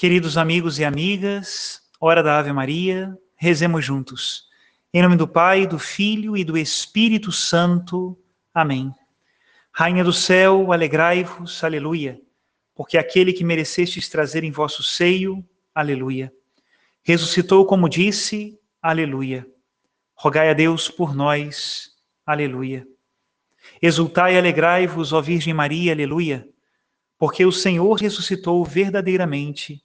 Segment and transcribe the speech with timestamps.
[0.00, 4.46] Queridos amigos e amigas, hora da Ave Maria, rezemos juntos.
[4.94, 8.18] Em nome do Pai, do Filho e do Espírito Santo.
[8.54, 8.90] Amém.
[9.70, 12.18] Rainha do céu, alegrai-vos, aleluia,
[12.74, 16.32] porque aquele que merecestes trazer em vosso seio, aleluia.
[17.02, 19.46] Ressuscitou como disse, aleluia.
[20.14, 21.90] Rogai a Deus por nós,
[22.24, 22.88] aleluia.
[23.82, 26.48] Exultai e alegrai-vos, ó Virgem Maria, aleluia,
[27.18, 29.84] porque o Senhor ressuscitou verdadeiramente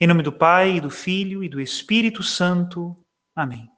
[0.00, 2.96] Em nome do Pai, e do Filho e do Espírito Santo.
[3.34, 3.68] Amém.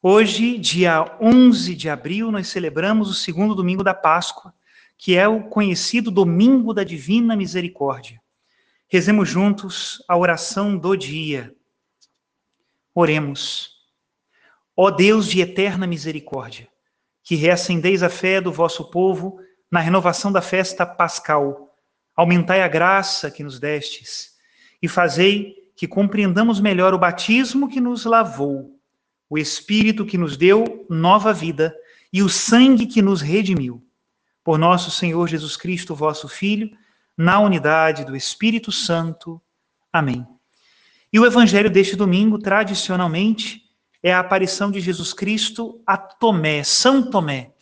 [0.00, 4.54] Hoje, dia 11 de abril, nós celebramos o segundo domingo da Páscoa,
[4.96, 8.22] que é o conhecido Domingo da Divina Misericórdia.
[8.86, 11.52] Rezemos juntos a oração do dia.
[12.94, 13.70] Oremos.
[14.76, 16.68] Ó Deus de eterna misericórdia,
[17.20, 21.74] que reacendeis a fé do vosso povo na renovação da festa pascal,
[22.14, 24.33] aumentai a graça que nos destes
[24.84, 28.78] e fazei que compreendamos melhor o batismo que nos lavou,
[29.30, 31.74] o Espírito que nos deu nova vida
[32.12, 33.82] e o sangue que nos redimiu.
[34.44, 36.70] Por nosso Senhor Jesus Cristo, vosso Filho,
[37.16, 39.40] na unidade do Espírito Santo.
[39.90, 40.26] Amém.
[41.10, 43.62] E o evangelho deste domingo, tradicionalmente,
[44.02, 47.54] é a aparição de Jesus Cristo a Tomé, São Tomé,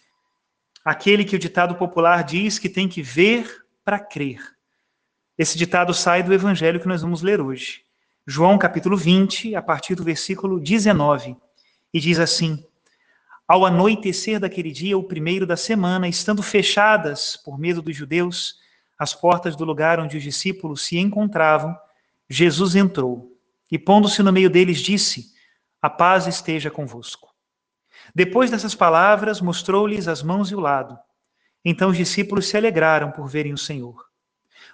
[0.84, 4.40] aquele que o ditado popular diz que tem que ver para crer.
[5.42, 7.82] Esse ditado sai do evangelho que nós vamos ler hoje.
[8.24, 11.36] João capítulo 20, a partir do versículo 19,
[11.92, 12.64] e diz assim:
[13.48, 18.60] Ao anoitecer daquele dia, o primeiro da semana, estando fechadas, por medo dos judeus,
[18.96, 21.76] as portas do lugar onde os discípulos se encontravam,
[22.30, 23.36] Jesus entrou
[23.68, 25.32] e, pondo-se no meio deles, disse:
[25.82, 27.34] A paz esteja convosco.
[28.14, 30.96] Depois dessas palavras, mostrou-lhes as mãos e o lado.
[31.64, 34.11] Então os discípulos se alegraram por verem o Senhor.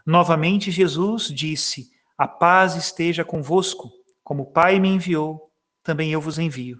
[0.08, 3.92] Novamente Jesus disse: A paz esteja convosco,
[4.24, 5.52] como o Pai me enviou,
[5.82, 6.78] também eu vos envio.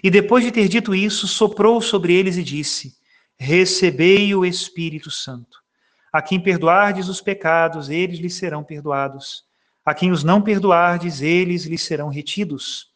[0.00, 2.96] E depois de ter dito isso, soprou sobre eles e disse:
[3.36, 5.58] Recebei o Espírito Santo.
[6.12, 9.44] A quem perdoardes os pecados, eles lhes serão perdoados.
[9.84, 12.92] A quem os não perdoardes, eles lhes serão retidos.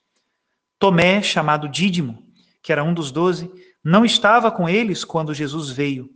[0.78, 2.24] Tomé, chamado Dídimo,
[2.62, 3.50] que era um dos doze,
[3.82, 6.08] não estava com eles quando Jesus veio.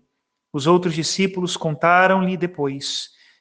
[0.52, 3.10] Os outros discípulos contaram-lhe depois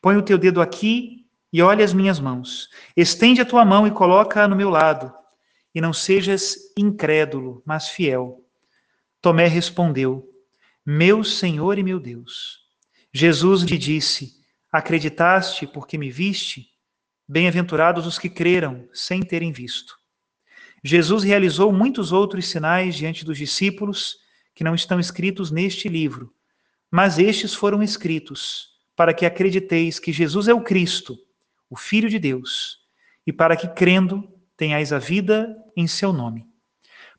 [0.00, 2.68] Põe o teu dedo aqui e olha as minhas mãos.
[2.96, 5.12] Estende a tua mão e coloca-a no meu lado.
[5.74, 8.44] E não sejas incrédulo, mas fiel.
[9.20, 10.26] Tomé respondeu:
[10.84, 12.60] Meu Senhor e meu Deus.
[13.12, 14.32] Jesus lhe disse:
[14.72, 16.68] Acreditaste porque me viste?
[17.28, 19.96] Bem-aventurados os que creram sem terem visto.
[20.82, 24.16] Jesus realizou muitos outros sinais diante dos discípulos
[24.54, 26.34] que não estão escritos neste livro,
[26.90, 28.69] mas estes foram escritos
[29.00, 31.16] para que acrediteis que Jesus é o Cristo,
[31.70, 32.80] o Filho de Deus,
[33.26, 36.46] e para que, crendo, tenhais a vida em seu nome.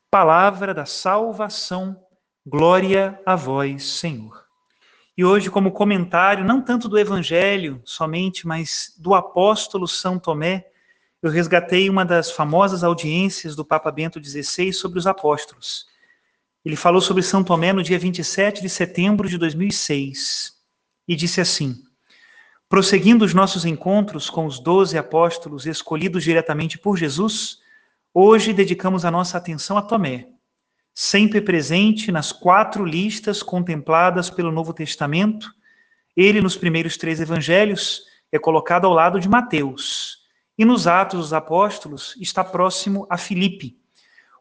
[0.08, 2.00] Palavra da salvação,
[2.46, 4.46] glória a vós, Senhor.
[5.18, 10.68] E hoje, como comentário, não tanto do Evangelho somente, mas do apóstolo São Tomé,
[11.20, 15.88] eu resgatei uma das famosas audiências do Papa Bento XVI sobre os apóstolos.
[16.64, 20.61] Ele falou sobre São Tomé no dia 27 de setembro de 2006
[21.12, 21.84] e disse assim:
[22.70, 27.60] Prosseguindo os nossos encontros com os doze apóstolos escolhidos diretamente por Jesus,
[28.14, 30.30] hoje dedicamos a nossa atenção a Tomé,
[30.94, 35.54] sempre presente nas quatro listas contempladas pelo Novo Testamento.
[36.16, 40.20] Ele, nos primeiros três evangelhos, é colocado ao lado de Mateus,
[40.58, 43.78] e nos Atos dos Apóstolos está próximo a Filipe.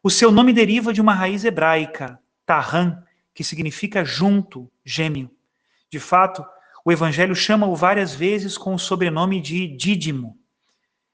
[0.04, 3.02] O seu nome deriva de uma raiz hebraica, Tahan,
[3.34, 5.28] que significa junto, gêmeo.
[5.90, 6.44] De fato,
[6.84, 10.38] o Evangelho chama-o várias vezes com o sobrenome de Dídimo.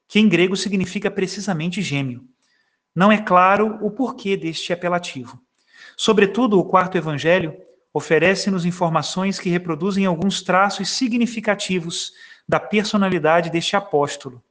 [0.08, 2.24] que em grego significa precisamente gêmeo.
[2.94, 5.40] Não é claro o porquê deste apelativo.
[5.96, 7.56] Sobretudo, o quarto evangelho
[7.92, 12.12] oferece-nos informações que reproduzem alguns traços significativos
[12.48, 14.42] da personalidade deste apóstolo.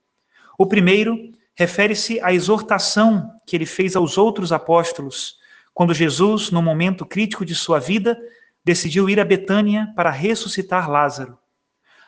[0.58, 5.38] O primeiro refere-se à exortação que ele fez aos outros apóstolos,
[5.74, 8.18] quando Jesus, no momento crítico de sua vida,
[8.66, 11.38] decidiu ir a Betânia para ressuscitar Lázaro,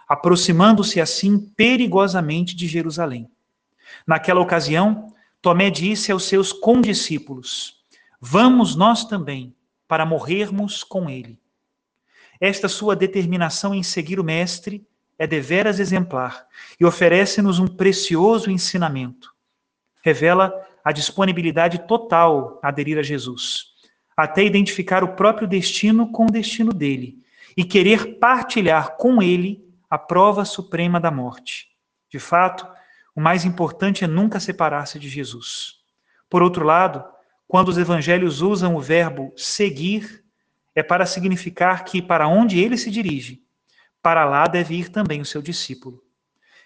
[0.09, 3.29] aproximando-se assim perigosamente de Jerusalém.
[4.05, 7.85] Naquela ocasião, Tomé disse aos seus condiscípulos:
[8.19, 9.55] Vamos nós também
[9.87, 11.39] para morrermos com ele.
[12.41, 14.85] Esta sua determinação em seguir o Mestre
[15.17, 16.45] é deveras exemplar
[16.79, 19.33] e oferece-nos um precioso ensinamento.
[20.03, 23.76] Revela a disponibilidade total a aderir a Jesus,
[24.17, 27.23] até identificar o próprio destino com o destino dele
[27.55, 31.69] e querer partilhar com ele a prova suprema da morte.
[32.09, 32.67] De fato,
[33.15, 35.75] o mais importante é nunca separar-se de Jesus.
[36.27, 37.05] Por outro lado,
[37.47, 40.23] quando os evangelhos usam o verbo seguir,
[40.75, 43.43] é para significar que para onde ele se dirige,
[44.01, 46.03] para lá deve ir também o seu discípulo.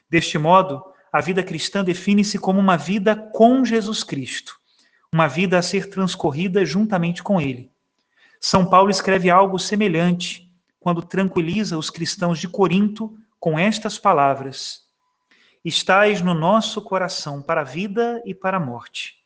[0.09, 4.59] Deste modo, a vida cristã define-se como uma vida com Jesus Cristo,
[5.13, 7.69] uma vida a ser transcorrida juntamente com ele.
[8.39, 10.49] São Paulo escreve algo semelhante
[10.79, 14.85] quando tranquiliza os cristãos de Corinto com estas palavras:
[15.65, 19.17] Estais no nosso coração para a vida e para a morte.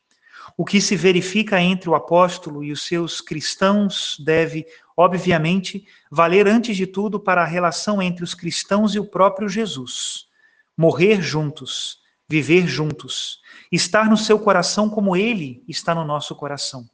[0.57, 4.65] O que se verifica entre o apóstolo e os seus cristãos deve,
[4.97, 10.27] obviamente, valer antes de tudo para a relação entre os cristãos e o próprio Jesus.
[10.75, 13.39] Morrer juntos, viver juntos,
[13.71, 16.89] estar no seu coração como ele está no nosso coração.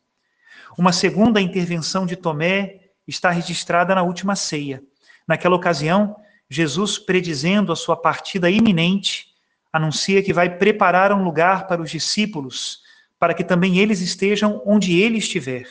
[0.78, 4.83] Uma segunda intervenção de Tomé está registrada na última ceia.
[5.28, 6.16] Naquela ocasião,
[6.50, 9.28] Jesus, predizendo a sua partida iminente,
[9.72, 12.81] anuncia que vai preparar um lugar para os discípulos
[13.22, 15.69] para que também eles estejam onde ele estiver,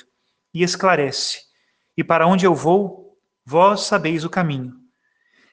[0.54, 1.40] e esclarece:
[1.96, 4.76] E para onde eu vou, vós sabeis o caminho.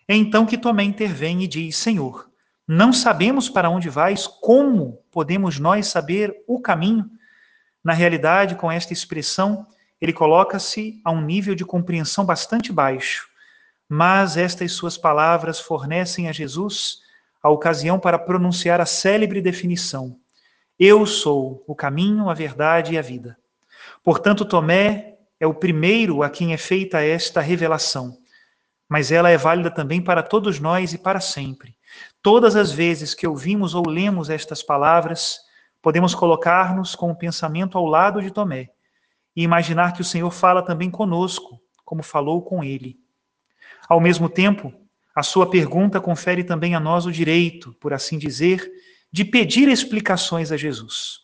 [0.07, 2.26] É então que Tomé intervém e diz: Senhor,
[2.68, 7.10] não sabemos para onde vais, como podemos nós saber o caminho?
[7.81, 9.66] Na realidade, com esta expressão,
[10.02, 13.30] ele coloca-se a um nível de compreensão bastante baixo,
[13.88, 17.00] mas estas suas palavras fornecem a Jesus
[17.42, 20.19] a ocasião para pronunciar a célebre definição:
[20.78, 23.38] eu sou o caminho, a verdade e a vida.
[24.04, 28.18] Portanto, Tomé é o primeiro a quem é feita esta revelação,
[28.90, 31.76] mas ela é válida também para todos nós e para sempre.
[32.27, 35.39] Todas as vezes que ouvimos ou lemos estas palavras,
[35.81, 38.69] podemos colocar-nos com o pensamento ao lado de Tomé
[39.33, 43.00] e imaginar que o Senhor fala também conosco, como falou com ele.
[43.88, 44.74] Ao mesmo tempo,
[45.15, 48.69] a sua pergunta confere também a nós o direito, por assim dizer,
[49.09, 51.21] de pedir explicações a Jesus.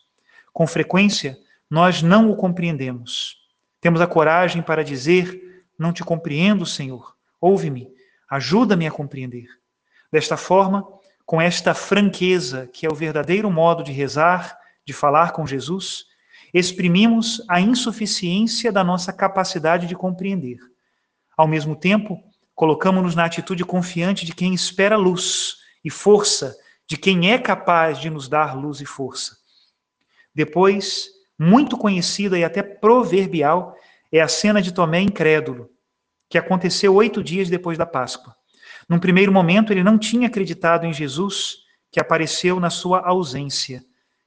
[0.54, 1.36] Com frequência,
[1.68, 3.36] nós não o compreendemos.
[3.78, 7.14] Temos a coragem para dizer: Não te compreendo, Senhor.
[7.38, 7.90] Ouve-me,
[8.26, 9.48] ajuda-me a compreender.
[10.10, 10.93] Desta forma,
[11.26, 16.06] com esta franqueza, que é o verdadeiro modo de rezar, de falar com Jesus,
[16.52, 20.58] exprimimos a insuficiência da nossa capacidade de compreender.
[21.36, 22.22] Ao mesmo tempo,
[22.54, 26.56] colocamos-nos na atitude confiante de quem espera luz e força
[26.86, 29.36] de quem é capaz de nos dar luz e força.
[30.34, 33.74] Depois, muito conhecida e até proverbial,
[34.12, 35.70] é a cena de Tomé incrédulo,
[36.28, 38.36] que aconteceu oito dias depois da Páscoa.
[38.88, 41.58] Num primeiro momento, ele não tinha acreditado em Jesus,
[41.90, 43.84] que apareceu na sua ausência,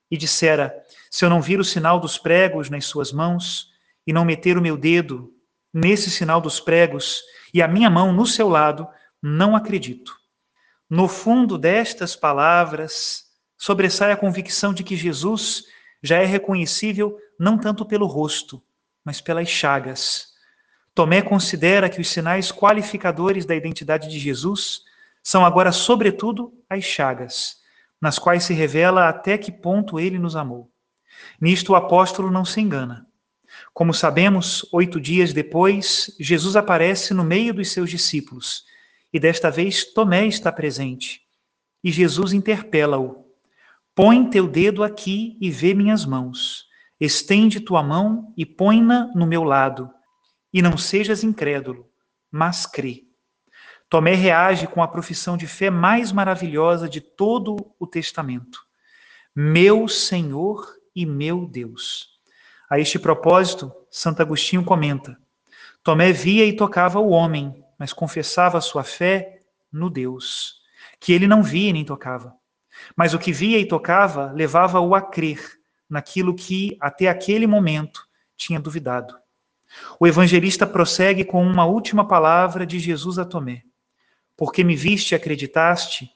[0.10, 0.74] e dissera:
[1.12, 3.70] Se eu não vir o sinal dos pregos nas suas mãos,
[4.06, 5.34] e não meter o meu dedo
[5.74, 7.22] nesse sinal dos pregos,
[7.54, 8.88] e a minha mão no seu lado,
[9.22, 10.16] não acredito.
[10.90, 13.26] No fundo destas palavras,
[13.58, 15.66] sobressai a convicção de que Jesus
[16.02, 18.64] já é reconhecível não tanto pelo rosto,
[19.04, 20.37] mas pelas chagas.
[20.98, 24.82] Tomé considera que os sinais qualificadores da identidade de Jesus
[25.22, 27.58] são agora, sobretudo, as chagas,
[28.02, 30.72] nas quais se revela até que ponto ele nos amou.
[31.40, 33.06] Nisto o apóstolo não se engana.
[33.76, 38.66] Como sabemos, oito dias depois, Jesus aparece no meio dos seus discípulos
[39.14, 41.22] e desta vez Tomé está presente.
[41.84, 43.24] E Jesus interpela-o:
[43.94, 46.66] Põe teu dedo aqui e vê minhas mãos.
[47.00, 49.94] Estende tua mão e põe-na no meu lado.
[50.58, 51.88] E não sejas incrédulo,
[52.32, 53.04] mas crê.
[53.88, 58.66] Tomé reage com a profissão de fé mais maravilhosa de todo o Testamento:
[59.36, 62.20] Meu Senhor e meu Deus.
[62.68, 65.16] A este propósito, Santo Agostinho comenta:
[65.84, 70.56] Tomé via e tocava o homem, mas confessava sua fé no Deus,
[71.00, 72.34] que ele não via nem tocava.
[72.96, 75.40] Mas o que via e tocava levava-o a crer
[75.88, 79.16] naquilo que até aquele momento tinha duvidado.
[80.00, 83.64] O evangelista prossegue com uma última palavra de Jesus a Tomé:
[84.36, 86.10] Porque me viste e acreditaste,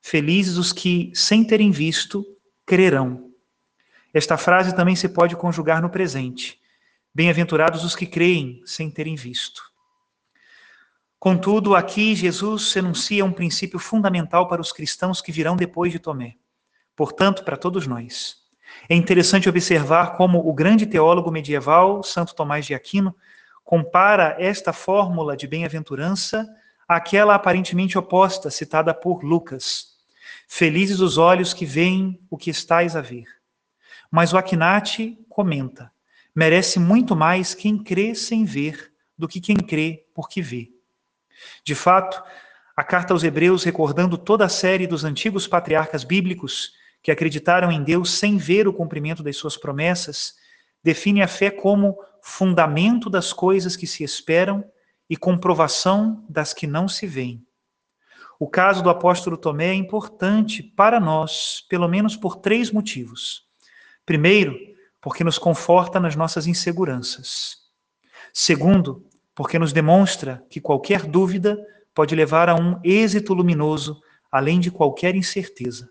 [0.00, 2.24] felizes os que, sem terem visto,
[2.66, 3.30] crerão.
[4.12, 6.60] Esta frase também se pode conjugar no presente.
[7.14, 9.62] Bem-aventurados os que creem sem terem visto.
[11.18, 16.36] Contudo, aqui Jesus enuncia um princípio fundamental para os cristãos que virão depois de Tomé.
[16.94, 18.37] Portanto, para todos nós.
[18.88, 23.14] É interessante observar como o grande teólogo medieval, Santo Tomás de Aquino,
[23.64, 26.48] compara esta fórmula de bem-aventurança
[26.88, 29.98] àquela aparentemente oposta citada por Lucas.
[30.48, 33.26] Felizes os olhos que veem o que estais a ver.
[34.10, 35.92] Mas o Aquinati comenta:
[36.34, 40.70] merece muito mais quem crê sem ver do que quem crê porque vê.
[41.62, 42.22] De fato,
[42.74, 46.72] a carta aos Hebreus, recordando toda a série dos antigos patriarcas bíblicos
[47.08, 50.34] que acreditaram em Deus sem ver o cumprimento das suas promessas,
[50.84, 54.62] define a fé como fundamento das coisas que se esperam
[55.08, 57.42] e comprovação das que não se veem.
[58.38, 63.46] O caso do apóstolo Tomé é importante para nós, pelo menos por três motivos.
[64.04, 64.58] Primeiro,
[65.00, 67.56] porque nos conforta nas nossas inseguranças.
[68.34, 69.02] Segundo,
[69.34, 71.58] porque nos demonstra que qualquer dúvida
[71.94, 73.98] pode levar a um êxito luminoso,
[74.30, 75.88] além de qualquer incerteza.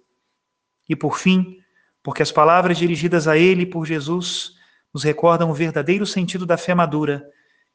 [0.87, 1.57] E por fim,
[2.01, 4.53] porque as palavras dirigidas a ele por Jesus
[4.93, 7.29] nos recordam o verdadeiro sentido da fé madura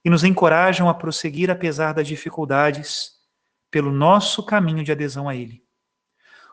[0.05, 3.13] e nos encorajam a prosseguir apesar das dificuldades
[3.71, 5.63] pelo nosso caminho de adesão a ele.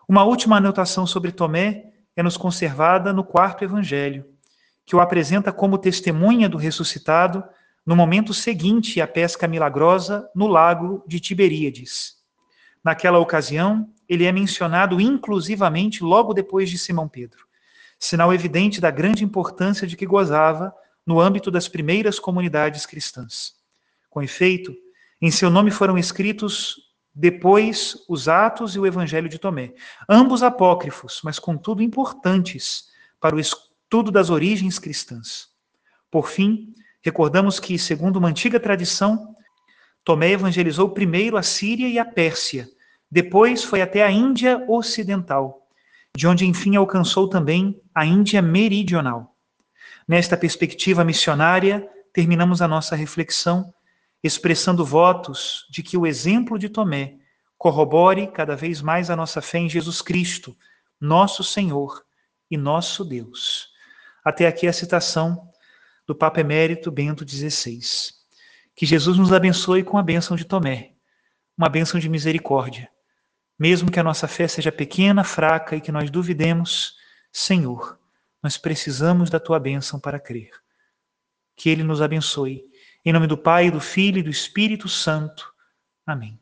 [0.07, 1.85] Uma última anotação sobre Tomé
[2.15, 4.25] é nos conservada no quarto evangelho,
[4.85, 7.43] que o apresenta como testemunha do ressuscitado
[7.85, 12.18] no momento seguinte à pesca milagrosa no lago de Tiberíades.
[12.83, 17.45] Naquela ocasião, ele é mencionado inclusivamente logo depois de Simão Pedro,
[17.97, 20.73] sinal evidente da grande importância de que gozava
[21.05, 23.53] no âmbito das primeiras comunidades cristãs.
[24.09, 24.75] Com efeito,
[25.21, 29.73] em seu nome foram escritos depois os Atos e o Evangelho de Tomé,
[30.07, 32.87] ambos apócrifos, mas contudo importantes
[33.19, 35.49] para o estudo das origens cristãs.
[36.09, 39.35] Por fim, recordamos que, segundo uma antiga tradição,
[40.09, 42.67] Tomé evangelizou primeiro a Síria e a Pérsia,
[43.11, 45.67] depois foi até a Índia Ocidental,
[46.17, 49.35] de onde enfim alcançou também a Índia Meridional.
[50.07, 53.71] Nesta perspectiva missionária, terminamos a nossa reflexão
[54.23, 57.17] expressando votos de que o exemplo de Tomé
[57.55, 60.57] corrobore cada vez mais a nossa fé em Jesus Cristo,
[60.99, 62.03] nosso Senhor
[62.49, 63.69] e nosso Deus.
[64.25, 65.51] Até aqui a citação
[66.07, 68.17] do Papa Emérito Bento XVI.
[68.79, 70.93] Que Jesus nos abençoe com a bênção de Tomé,
[71.57, 72.89] uma bênção de misericórdia.
[73.59, 76.95] Mesmo que a nossa fé seja pequena, fraca e que nós duvidemos,
[77.29, 77.99] Senhor,
[78.41, 80.51] nós precisamos da tua bênção para crer.
[81.57, 82.63] Que Ele nos abençoe.
[83.03, 85.53] Em nome do Pai, do Filho e do Espírito Santo.
[86.05, 86.39] Amém.